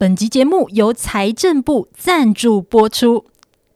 [0.00, 3.24] 本集节目由财政部赞助播出。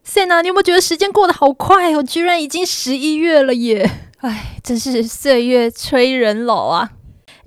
[0.06, 2.00] Senna，你有没有觉得时间过得好快哦？
[2.00, 3.90] 居然已经十一月了耶！
[4.18, 6.92] 哎，真是岁月催人老啊！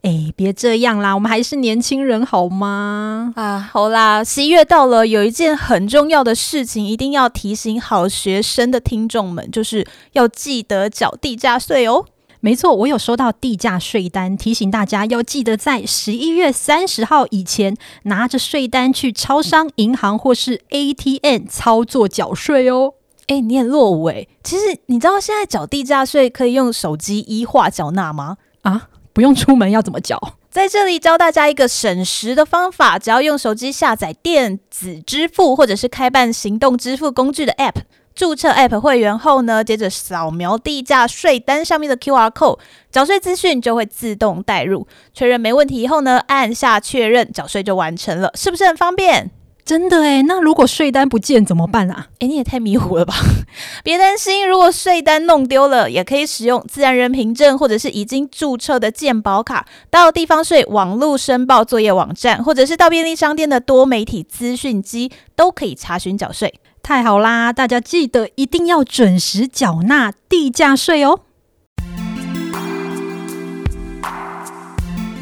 [0.01, 3.31] 哎，别这样啦，我们还是年轻人好吗？
[3.37, 12.03] 啊，好啦，十一月到了，有一件很重要的事情，一定要提醒好学生的听众们，就是要记得缴地价税哦。
[12.45, 22.93] 没错，我有收到地价税单，提醒大家要记得在十一月三十号以前拿着税单去超商、银行或是 ATM 操作缴税哦。
[23.25, 24.27] 哎，你很落伍哎！
[24.43, 28.37] 其实你知道现在缴地价税可以用手机一化缴纳吗？
[28.61, 30.35] 啊，不用出门要怎么缴？
[30.51, 37.77] 在这里教大家一个省时的方法，只要用手机下载电子支付或者是开办行动支付工具的 App。
[38.15, 49.31] 注册 App 会员后呢，接着扫描地价税单上面的 QR code，缴税资讯就会自动带入，确认没问题以后呢，按下确认，缴税就完成了，是不是很方便？
[49.65, 52.07] 真的诶，那如果税单不见怎么办啊？
[52.19, 53.15] 诶，你也太迷糊了吧！
[53.83, 66.53] 别担心，如果税单弄丢了，也可以使用自然人凭证或者是已经注册的健保卡，到地方税网络申报作业网站，或者是到便利商店的多媒体资讯机，都可以查询缴税。
[66.85, 67.51] 太好啦！
[67.51, 71.21] 大家记得一定要准时缴纳地价税哦。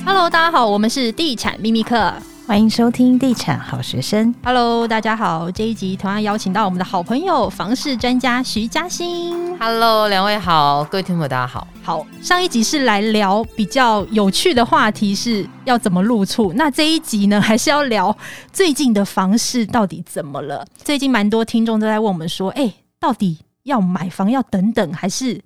[0.06, 2.16] Hello，大家好，我们是地产秘密客。
[2.46, 4.28] 欢迎收听《地产好学生》。
[4.44, 5.50] Hello，大家好。
[5.50, 9.58] 这一集同样邀请到我们的好朋友房市专家徐嘉欣。
[9.58, 11.66] Hello，两位好，各位听众大家好。
[11.82, 16.54] 好，上一集是来聊比较有趣的话题，是要怎么入厝。
[16.54, 18.16] 那这一集呢，还是要聊
[18.52, 20.66] 最近的房市到底怎么了？
[20.76, 25.40] 最近蛮多听众都在问我们说，哎，到底要买房要等等，还是？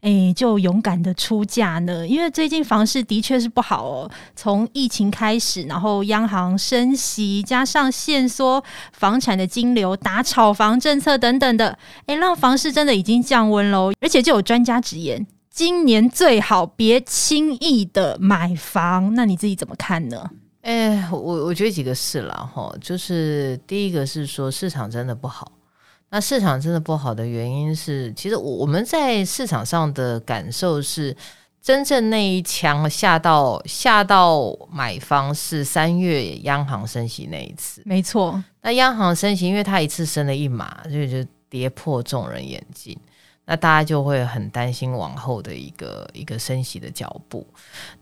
[0.00, 2.06] 哎，就勇敢的出价呢？
[2.06, 4.10] 因为最近房市的确是不好哦。
[4.34, 13.92] 从疫情开始，然后央行升息，加上限缩房产的金流、打炒房政策等等的，哎，让房市真的已经降温喽。
[14.00, 19.14] 而且就有专家直言，今年最好别轻易的买房。
[19.14, 20.30] 那你自己怎么看呢？
[20.62, 25.52] 哎，我我觉得几个事了哈，就是第一个是说市场真的不好。
[26.10, 31.16] 那市场真的不好的原因是，其实我我们在市场上的感受是，
[31.62, 38.42] 真正那一枪下到下到买方是三月央行升息那一次，没错。
[38.62, 42.98] 那央行升息，因为它一次升了一码，所以就跌破众人眼镜，
[43.44, 47.46] 那大家就会很担心往后的一个一个升息的脚步。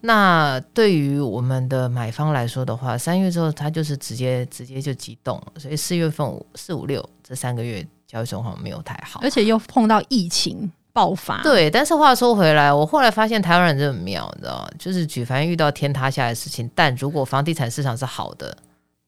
[0.01, 7.87] 那对于我们的买方来说的话，三月之后它就是直接直接就急动了，所以四月份五四五六这三个月。
[8.09, 11.43] 交易状况没有太好，而且又碰到疫情爆发。
[11.43, 14.69] 对，但是话说回来，我后来发现台湾人真的很妙，你知道吗？
[14.79, 18.57] 就是举凡遇到天塌下来的事情，但如果房地产市场是好的，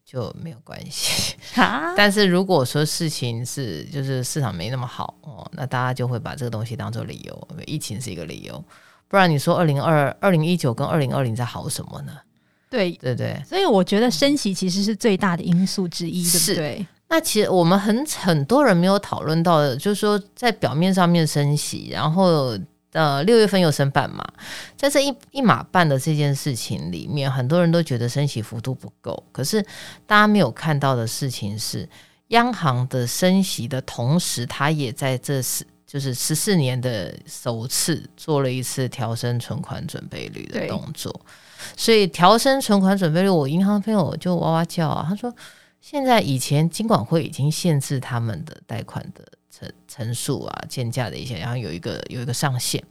[0.05, 1.35] 就没有关系。
[1.55, 8.63] 哈但是如果说事情是就是市场没那么好哦，那大家就会把这个东西当做理由，疫情是一个理由。
[9.09, 12.13] 不然你说二零二二零一九跟二零二零在好什么呢？
[12.69, 16.87] 对对对，所以我觉得升息其实是最大的因素之一，对不对？
[17.13, 22.57] 那其实我们很很多人没有讨论到的，就是说在表面上面升息，然后
[22.93, 24.25] 呃六月份又升半码，
[24.77, 29.21] 在这一一码半的这件事情里面，很多人都觉得升息幅度不够。
[29.33, 29.61] 可是
[30.07, 31.89] 大家没有看到的事情是，
[32.29, 41.13] 央行的升息的同时，它也在这十就是十四年的首次做了一次调升存款准备率的动作。
[41.77, 45.35] 所以调升存款准备率，我银行朋友就哇哇叫啊，他说。
[45.81, 52.83] 现在以前金管会已经限制他们的贷款的成成数啊、鉴价的一些，然后有一个有一个上限。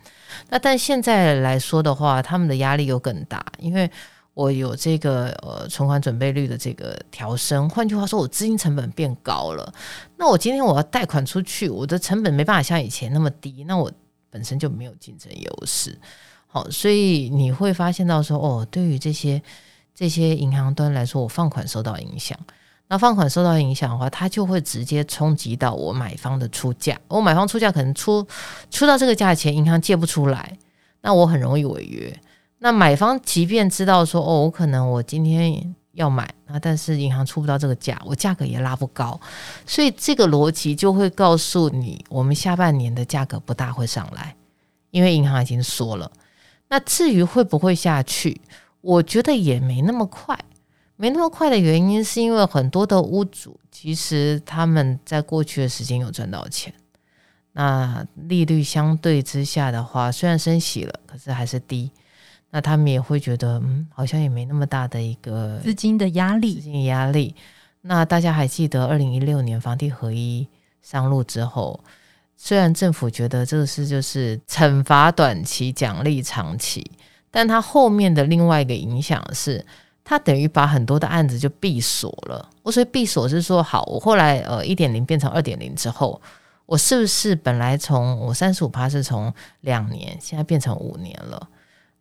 [0.49, 3.89] 那但现在来说的话，他们的压力又更大，因为
[4.33, 7.69] 我有这个呃存款准备率的这个调升。
[7.69, 9.73] 换句话说，我资金成本变高了。
[10.17, 13.91] 那我今天我要贷款出去，我的成本没办法像以前那么低，那我
[14.29, 15.97] 本身就没有竞争优势。
[16.47, 19.41] 好，所以你会发现到说，哦，对于这些
[19.93, 22.37] 这些银行端来说，我放款受到影响。
[22.91, 26.99] 那放款受到影响的话，它就会直接冲击到我买方的出价。
[27.07, 28.25] 我买方出价可能出
[28.71, 30.57] 出到这个价钱，银行借不出来，
[31.01, 32.11] 那我很容易违约。
[32.57, 39.19] 那买方即便知道说，哦，我可能我今天要买，那但是银行出不到这个价，我价格也拉不高，
[39.67, 44.35] 所以这个逻辑就会告诉你，我们下半年的价格不大会上来，
[44.89, 46.11] 因为银行已经说了。
[46.67, 48.41] 那至于会不会下去，
[48.81, 50.37] 我觉得也没那么快。
[51.01, 56.73] 没那么快的原因，是因为很多的屋主其实他们在过去的时间有赚到钱。
[57.53, 61.89] 那利率相对之下的话，虽然升息了，可是还是低。
[62.49, 67.33] 那他们也会觉得，嗯，好像也没那么大的一个资金的压力，资金压力。
[67.79, 70.45] 那大家还记得二零一六年房地合一
[70.81, 71.79] 上路之后，
[72.35, 76.91] 虽然政府觉得这个事就是惩罚短期，奖励长期，
[77.31, 79.65] 但它后面的另外一个影响是，
[80.03, 82.49] 它等于把很多的案子就闭锁了。
[82.63, 86.19] 我所以闭锁是说，好，我后来呃一点零变成二点零之后，
[86.65, 91.47] 我是不是本来从我三十五趴是从两年，现在变成五年了？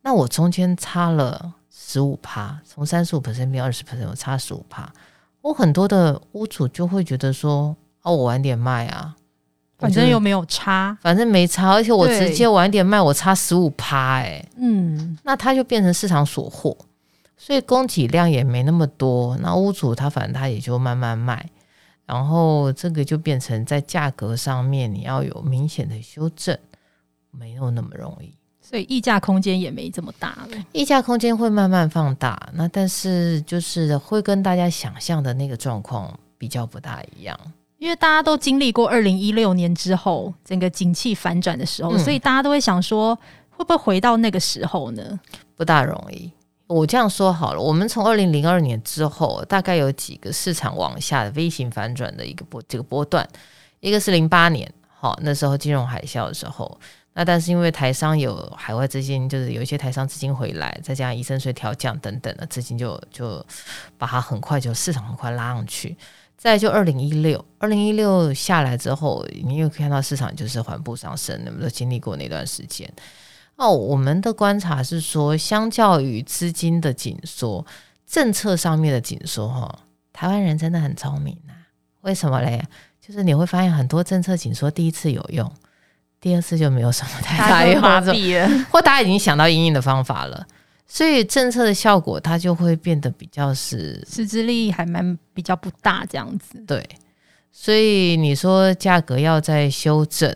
[0.03, 4.91] 那我中间差了十五趴，从三十五 percent 变二十 percent，我差十五趴，
[5.43, 9.15] 我很多的屋主就会觉得说，哦，我晚点卖啊。
[9.79, 16.77] 反正又没有差，反正没差，而且我直接晚点卖，我差十五趴，哎，嗯，那它就变成市场所货，
[17.41, 21.49] 所以供给量也没那么多，那屋主他反正他也就慢慢卖，
[22.05, 26.59] 然后这个就变成在价格上面你要有明显的修正，
[27.31, 37.39] 没有那么容易，所以溢价空间也没这么大了，溢价空间会慢慢放大，那但是就是会跟大家想象的那个状况比较不大一样。
[37.79, 43.15] 因为大家都经历过二零一六年之后整个景气反转的时候，嗯，所以大家都会想说，
[43.51, 45.21] 会不会回到那个时候呢？
[45.55, 46.29] 不大容易。
[46.69, 53.27] 我这样说好了，我们从二零零二年之后，大概有几个市场往下的 V 型反转的一个波这个波段，
[53.81, 56.79] 一个是零八年，好，那时候金融海啸的时候，
[57.15, 63.43] 那但是因为台商有海外资金，就是有一些台商资金回来，再加上医生税调降等等的资金就，就
[63.97, 65.97] 把它很快就市场很快拉上去。
[66.37, 72.89] 再就二零一六，二零一六下来之后，你又看到市场就是缓步上升，你们都经历过那段时间。
[73.59, 77.67] 哦，我们的观察是说，相较于资金的紧缩，
[78.07, 79.81] 政策上面的紧缩，哈，
[80.13, 81.67] 台湾人真的很聪明呐、啊。
[82.03, 82.65] 为什么嘞？
[83.05, 85.51] 就是你会发现很多政策紧缩第一次有用，
[86.21, 87.83] 第二次就没有什么太大用，
[88.71, 90.47] 或大家已经想到应应的方法了。
[90.87, 96.63] 所以政策的效果，它就会变得比较是实质利益还蛮比较不大这样子。
[96.65, 96.89] 对，
[97.51, 100.33] 所以你说价格要再修正。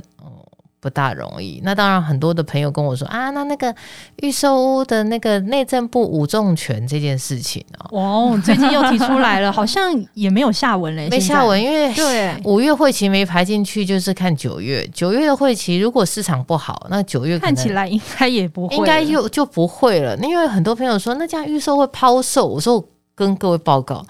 [0.83, 1.61] 不大容易。
[1.63, 3.73] 那当然，很多的朋友跟我说啊，那那个
[4.17, 14.85] 预售屋的那个内政部五重权这件事情哦，最近又提出来了， 好像也没有下文嘞，没下文，因为对五月会期没排进去，就是看九月。
[14.93, 20.17] 九月的会期如果市场不好，那九月看起来应该也不会，应该就就不会了。
[20.17, 24.05] 因为很多朋友说，那这样预售会抛售，我说我跟各位报告，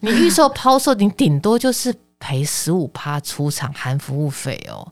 [0.00, 4.86] 你预售抛售，你顶多就是赔十五趴出场含服务费哦。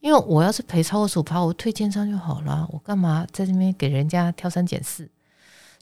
[0.00, 5.06] 因为我要是赔超过十五趴，我退建商就好了，我干嘛在这边给人家挑三拣四？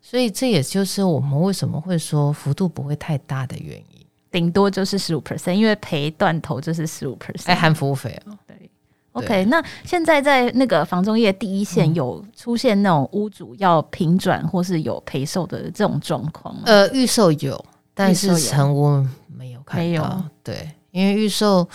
[0.02, 8.36] 所以这也就是我们为什么会说幅度不会太大的原因，顶多就是十五 percent，因为赔断头就是十五 percent，哎，含服务费哦。
[8.46, 8.70] 对
[9.12, 16.62] ，OK，那现在在那个房中业第一线有出现那种屋主要平转或是有赔售的这种状况吗？
[16.66, 21.68] 呃，预售有，但是成屋没有看到，没有，对，因为预售。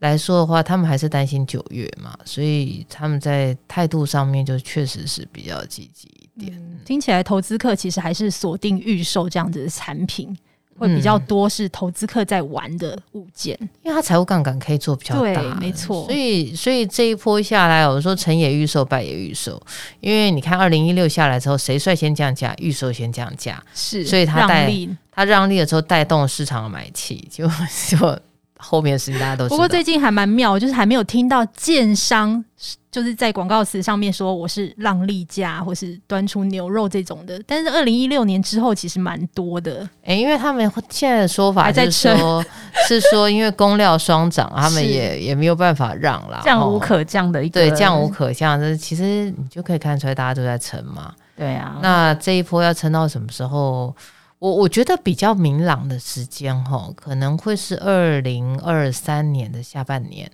[0.00, 6.52] 来说的话，他们还是担心九月嘛，所以他们在态度上面就确实是比较积极一点。
[6.56, 10.34] 嗯，听起来投资客其实还是锁定预售这样子的产品，
[10.78, 16.06] 会比较多是投资客在玩的物件，嗯，因为他财务杠杆可以做比较大，对，没错。
[16.06, 19.62] 所以，所以这一波下来，我说成也预售，败也预售，
[20.00, 22.54] 因为你看二零一六下来之后，谁率先降价？
[22.56, 24.72] 预售先降价，是，所以他带
[25.12, 27.46] 他让利了之后，带动市场的买气，就
[27.90, 28.18] 就。
[28.60, 29.56] 后面的事情大家都知道。
[29.56, 32.44] 不过最近还蛮妙，就是还没有听到建商
[32.90, 37.40] 就是在广告词上面说我是让利价或是端出牛肉这种的。
[37.46, 42.44] 但是二零一六年之后其实蛮多的，哎、欸，因为他们现在的说法是说，
[42.88, 51.14] 是说因为工料双涨，他们也也没有办法让啦，降无可降的一个，对，降无可降这，其实你就可以看出来大家都在撑嘛。
[51.36, 53.94] 对啊，那这一波要撑到什么时候？
[54.40, 60.30] 我我觉得比较明朗的时间哈，可能会是二零二三年的下半年。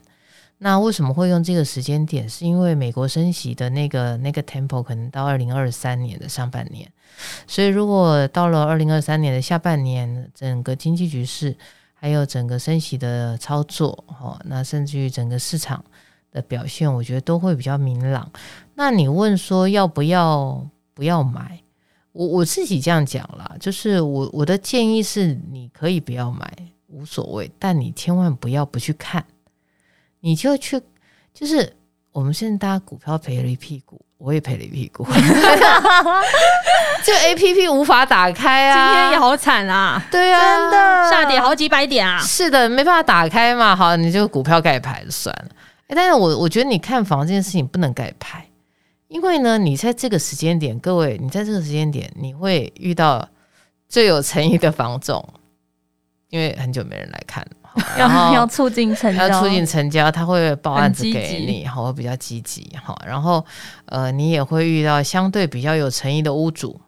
[0.58, 2.26] 那为什么会用这个时间点？
[2.28, 6.88] 是因为美国升息的那个那个 tempo 可能到二零二三年的上半年。
[7.48, 11.56] 所以如果到了二零二三年的下半年，整个经济局势
[11.92, 15.84] 还有整个升息的操作哈，那甚至于整个市场
[16.30, 18.30] 的表现，我觉得都会比较明朗。
[18.76, 21.60] 那你问说要不要不要买？
[22.16, 26.50] 我我自己这样讲啦，就是我我的建议是，你可以不要买，
[26.86, 29.22] 无所谓，但你千万不要不去看，
[30.20, 30.80] 你就去，
[31.34, 31.76] 就是
[32.12, 35.04] 我们现在大家股票赔了一屁股，我也赔了一屁股，
[37.04, 45.50] 就 APP 无法打开啊，今天也好惨啊，对啊，真的下跌好几百点啊，是的，没办法打开嘛，好，你就股票盖牌算了，
[45.88, 48.45] 欸，但是我我觉得你看房这件事情不能盖牌。
[49.16, 53.26] 因为呢，你在这个时间点，各位，你在这个时间点，你会遇到
[53.88, 55.26] 最有诚意的房总，
[56.28, 57.42] 因为很久没人来看，
[57.98, 63.42] 要要促进成交，要促进成交，他会报案子给你，好，会比较积极，好，然后
[63.86, 66.78] 呃，你也会遇到相对比较有诚意的屋主。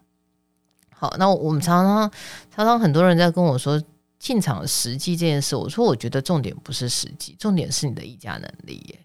[0.90, 2.10] 好，那我们常常
[2.54, 3.82] 常常很多人在跟我说
[4.18, 8.98] 进场时机这件事，我说我觉得重点不是时机，重点是你的议价能力耶。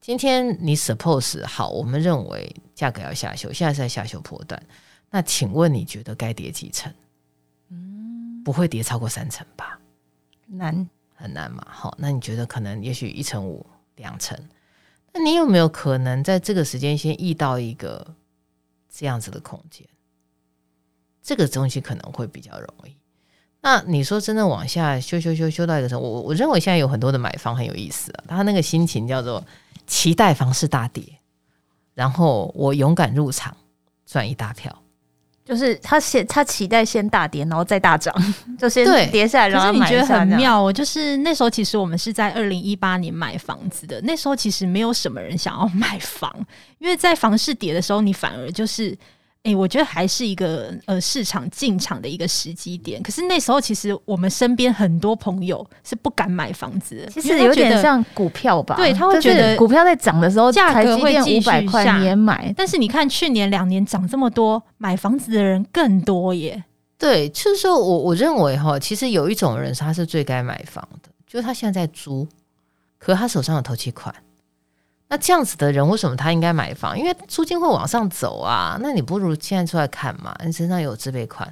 [0.00, 4.62] 今天你 suppose 好，我们认为价格要下修，现在是在下修波段，
[5.10, 6.92] 那请问你觉得该跌几成？
[7.70, 9.78] 嗯，不会跌超过三成吧？
[10.46, 11.66] 难，很难嘛。
[11.68, 14.38] 好，那你觉得可能也许一成五、两成？
[15.12, 18.14] 那你有没有可能在这个时间先遇到一个
[18.88, 19.86] 这样子的空间？
[21.22, 22.96] 这个东西可能会比较容易。
[23.60, 29.44] 那你说真的往下修修修修到一个程度，我我认为现在有很多的买方很有意思啊，他那个心情叫做
[29.88, 31.02] 期待房市大跌，
[31.94, 33.56] 然后我勇敢入场
[34.06, 34.72] 赚一大票，
[35.44, 38.14] 就是他先他期待先大跌，然后再大涨，
[38.56, 40.72] 就先跌下来，然后你觉得很妙哦。
[40.72, 46.32] 就是那时候其实我们是在二零一八年买房子的，那时候其实没有什么人想要买房，
[46.78, 48.96] 因为在房市跌的时候，你反而就是。
[49.48, 53.02] 哎、欸，我觉得还是一个呃市场进场的一个时机点。
[53.02, 58.76] 可是那时候，其实我们身边很多朋友是不敢买房子，其实有点像股票吧？
[58.76, 62.52] 对，他会觉得股票在涨的时候，价格会继续下，你也买。
[62.54, 66.62] 但是你看去年两年涨这么多，买房子的人更多耶。
[66.98, 72.28] 对，就是说我我认为哈，其实有一种人他是最该买房的，就是他现在在租，
[72.98, 74.14] 可他手上有头期款。
[75.10, 76.98] 那这样子的人，为什么他应该买房？
[76.98, 78.78] 因为租金会往上走啊。
[78.82, 81.50] 那你不如现在出来看嘛，你身上有自备款，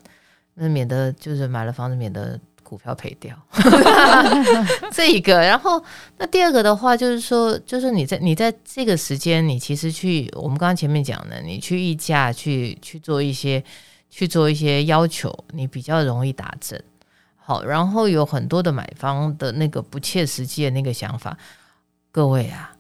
[0.54, 3.34] 那免得就是买了房子，免得股票赔掉。
[4.92, 5.82] 这一个，然后
[6.18, 13.64] 那第二个的话，就是说，就是你在你在这个时间，你其实去我们刚刚前面讲的，你去议价，去去做一些
[14.10, 16.78] 去做一些要求，你比较容易打针。
[17.36, 21.38] 好，然后有很多的买方的那个不切实际的那个想法，
[22.12, 22.75] 各位啊。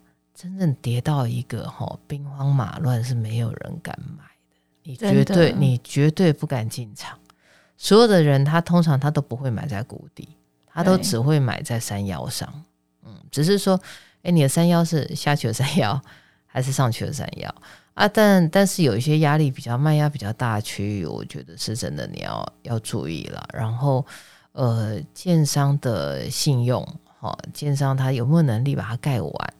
[0.46, 7.18] 真正跌到一个哈兵荒马乱是没有人敢买的，你绝对你绝对不敢进场。
[7.76, 10.28] 所有的人他通常他都不会买在谷底，
[10.64, 12.48] 他都只会买在山腰上。
[13.04, 13.78] 嗯，只是说，
[14.22, 16.00] 哎，你的山腰是下去的山腰
[16.46, 17.52] 还是上去的山腰
[17.94, 18.06] 啊？
[18.06, 23.44] 但但是有一些压力比较卖压比较大的区域，我觉得是真的你要要注意了。
[23.52, 24.06] 然后
[24.52, 26.86] 呃，建商的信用
[27.18, 29.54] 哈，建商他有没有能力把它盖完？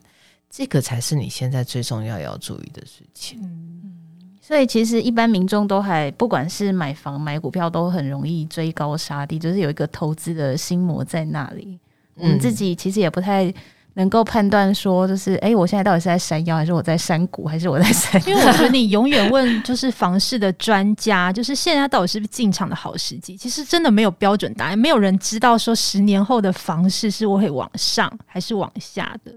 [0.50, 3.38] 这个才是你现在最重要要注意的事情。
[3.42, 3.92] 嗯，
[4.40, 11.78] 所以其实一般民众都还不管是买房买股票都很容易追高杀低，就是有一个投资的心魔在那里。
[12.14, 13.52] 我们自己其实也不太
[13.92, 18.22] 能够判断说，就是哎，我现在到底是在山腰，还是我在山谷，还是我在山？
[18.26, 23.36] 因为我觉得你永远问就是房市的专家，就是现在到底是不是进场的好时机？
[23.36, 29.34] 其实真的没有标准答案，没有人知道说十年后的房市是会往上还是往下的。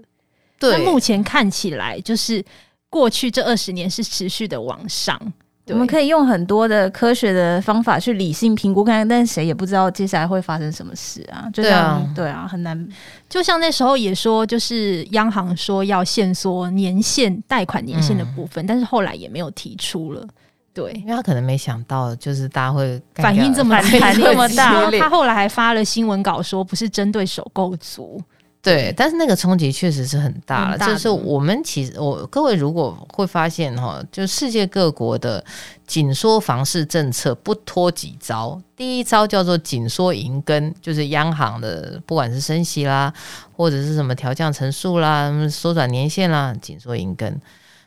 [0.60, 2.44] 对，目前看起来就是
[2.88, 5.20] 过去这二十年是持续的往上。
[5.66, 11.48] 我们可以用很多的科学的方法去理性评估看看，但是谁也不知道接下来会发生什么事啊！
[11.52, 12.88] 就像，对啊，对啊，很难。
[13.28, 20.26] 就像那时候也说，就是央行说要限缩年限贷款年限的部分，嗯，但是后来也没有提出了。
[20.74, 24.90] 对，因为他可能没想到，就是大家会反应这么反应这么大。
[24.98, 28.20] 他后来还发了新闻稿说，不是针对首购族。
[28.62, 30.78] 对，但是那个冲击确实是很大了。
[30.78, 35.42] 就是我们其实，我各位如果会发现哈，就世界各国的
[35.86, 38.60] 紧缩房市政策不拖几招。
[38.76, 43.10] 第一招叫做紧缩银根，就是央行的不管是升息啦，
[43.56, 47.40] 或者是什么调降乘数啦、缩短年限啦，紧缩银根。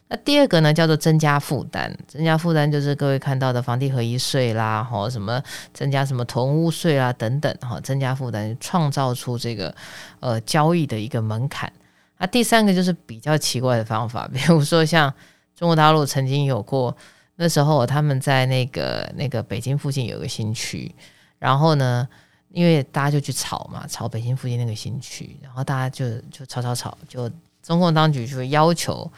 [0.09, 5.41] 那第二个呢，叫做增加负担，增加负担就是各位看到的房地合一税啦，哈，什么
[5.73, 9.73] 增加什么囤屋税啦等等，哈，增加负担，创造出这个
[10.19, 11.71] 呃交易的一个门槛。
[12.19, 15.11] 那第三个就是比较奇怪的方法，比如说像
[15.55, 16.95] 中国大陆曾经有过，
[17.37, 20.93] 那时候他们在那个那个北京附近有个新区，
[21.39, 22.07] 然后呢，
[22.51, 27.27] 因为大家就去炒嘛，炒北京附近那个新区，然后大家就就炒炒炒，就
[27.63, 29.09] 中共当局就要求。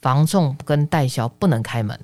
[0.00, 1.98] 房仲跟代销不能开门，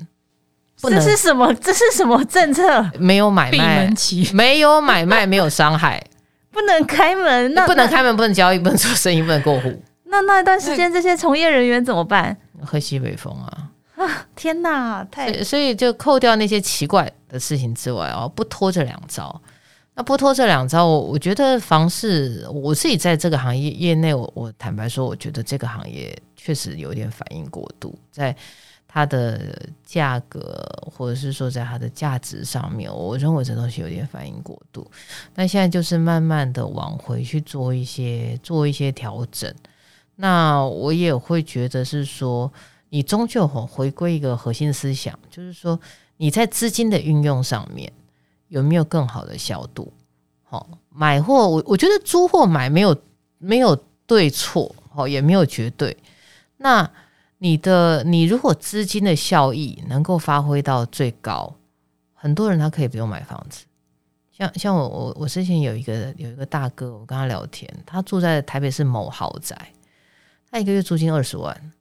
[0.80, 1.52] 不能，这是什么？
[1.54, 2.90] 这是什么政策？
[2.98, 3.92] 没有买卖，
[4.32, 6.02] 没有买卖，没有伤害，
[6.52, 9.82] 不能开门，那不能开门，不能交易，不能做生意，不能过户。
[10.08, 12.36] 那那一段时间，这些从业人员怎么办？
[12.62, 13.70] 喝西北风啊！
[13.96, 19.40] 啊，天哪，太所以，所以就扣掉那些奇怪的事情之外哦，不拖这两招。
[19.94, 26.14] 那不拖这两招，我我觉得房市，我自己在这个行业业内，我我坦白说，我觉得这个行业
[26.46, 28.36] 确实有点反应过度，在。
[28.88, 34.90] 它的价格，或者是说在它的价值上面，我认为这东西有点反应过度。
[35.34, 39.52] 那现在就是慢慢的往回去做一些做一些调整。
[40.14, 42.50] 那我也会觉得是说，
[42.88, 45.78] 你终究回归一个核心思想，就是说
[46.16, 47.92] 你在资金的运用上面
[48.48, 49.92] 有没有更好的效度？
[50.44, 52.96] 好，买货我我觉得租货买没有
[53.36, 53.76] 没有
[54.06, 55.94] 对错，好也没有绝对。
[56.58, 56.90] 那
[57.38, 61.54] 你的你如果资金的效益能够发挥到最高，
[62.14, 63.66] 很多人他可以不用买房子。
[64.32, 69.56] 像像我我我之前有一个有一个大哥，我跟他聊天，他住在台北市某豪宅，
[70.50, 71.72] 他一个月租金二十万。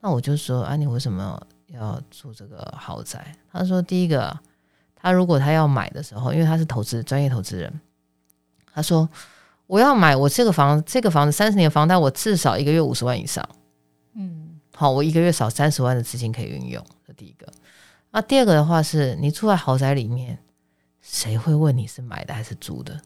[0.00, 3.34] 那我就说啊，你为什么要住这个豪宅？
[3.52, 4.38] 他说第一个，
[4.94, 7.80] 他如果他要买的时候，因为他是投资专业投资人，
[8.72, 9.08] 他说
[9.66, 13.48] 我要买我这个房这个房子三十年房贷，我至少一个月五十万以上。
[14.16, 14.58] 嗯。
[14.74, 17.46] 好，我一个月少三十万的资金可以运用，这第一个。
[18.10, 20.38] 那第二个的话是，你住在豪宅里面，
[21.00, 23.00] 谁会问你是买的还是租的？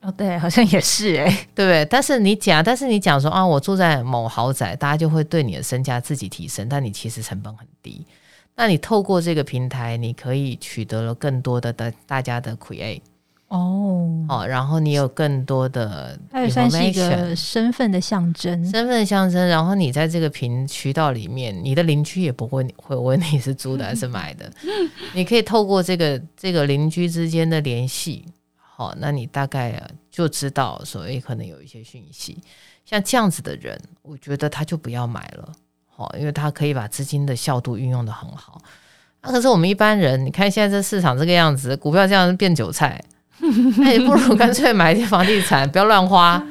[0.00, 1.84] 哦，对，好像也是哎，对不对？
[1.86, 8.06] 但是你讲，但是你讲说啊，我住在某豪宅，大家就会对你的身价自己提升，但你其实成本很低。
[8.54, 13.02] 那你透过这个平台，你可以取得了更多的大大家的 create。
[13.48, 19.48] 哦，好，然后你有更多的，它也算是一个身份的象征，身份的象征。
[19.48, 24.52] 然后你在这个平渠道里面，你的邻居也不会会问你是租的还是买的，
[25.14, 32.38] 你可以透过这个这个邻居之间的联系，好，那你大概就知道，所以可能有一些讯息。
[32.84, 35.50] 像这样子的人，我觉得他就不要买了，
[35.88, 38.60] 好，因为他可以把资金的效度运用的很好。
[39.22, 43.02] 那可是我们一般人，你看现在这市场这个样子，股票这样变韭菜。
[43.78, 46.42] 那 也不如干脆买一些房地产，不要乱花，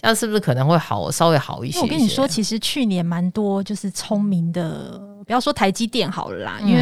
[0.00, 1.80] 这样是不是可能会好稍微好一些，一些？
[1.80, 6.80] 我跟你说，其实去年蛮多就是聪明的，不要说台积电好了啦，因为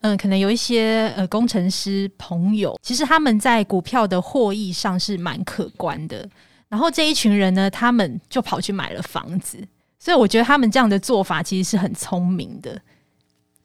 [0.00, 6.28] 嗯、呃，可能有一些呃工程师朋友，其实他们在股票的获益上是蛮可观的。
[6.68, 9.56] 然后这一群人呢，他们就跑去买了房子，
[10.00, 12.76] 所以我觉得他们这样的做法其实是很聪明的。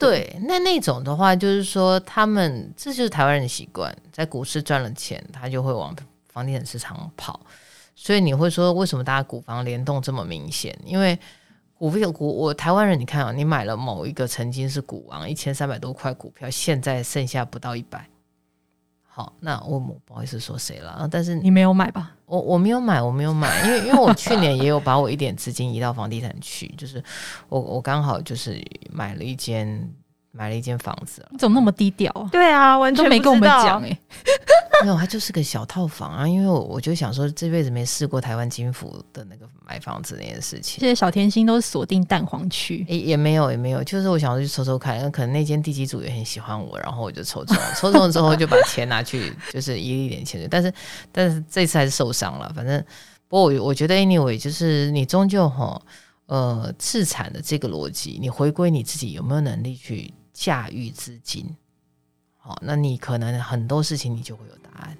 [0.02, 5.96] 对，那那种的话，就是说他们这就是台湾人的习惯，在股市赚了钱，他就会往
[6.28, 7.40] 房地产市场跑。
[7.96, 10.76] 所以你会说，为什么大家股房联动这么明显？
[10.84, 11.18] 因为
[11.78, 18.08] 股票股，我台湾人，你看啊，你买了某一个曾经是股王一千三百多块股票，现在剩下不到一百。
[19.22, 22.12] 好，那我不好意思说谁了，但是你没有买吧？
[22.26, 27.04] 我我没有买，我没有买，因为因为我去年也有把我一点资金移到房地产去，就是
[27.50, 29.88] 我我刚好就是买了一间
[30.32, 31.24] 买了一间房子。
[31.32, 32.30] 你怎么那么低调啊？
[32.32, 34.00] 对啊，完全没跟我们讲哎。
[34.82, 40.82] 没有，它就是个小套房啊，因为我我就想说这辈子没试过台湾金福的那个买房子那件事情。
[40.82, 50.74] 这些小甜心都是锁定蛋黄区，也也没有也没有，就是我想要去抽抽看，那可能那间地基组也很喜欢我，然后我就抽中，抽中了之后就把钱拿去， 就是一一点钱，但是
[51.10, 52.52] 但是这次还是受伤了。
[52.54, 52.84] 反正
[53.30, 55.82] 不过我我觉得 anyway 就是你终究哈
[56.26, 61.46] 呃自产的这个逻辑，你回归你自己有没有能力去驾驭资金？
[62.38, 64.98] 好，那你可能很多事情你就会有答案。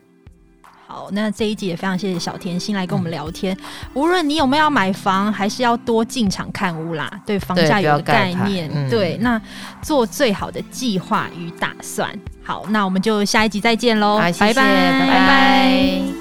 [0.92, 3.56] 好，那这一集也非常谢谢小甜心来跟我们聊天。
[3.56, 8.68] 嗯、无论你有没有要买房，还是要多进场看屋啦，对房价有个概念。
[8.68, 9.42] 对，嗯、对，那
[9.82, 12.14] 做最好的计划与打算。
[12.44, 16.21] 好，那我们就下一集再见喽，拜拜，拜拜。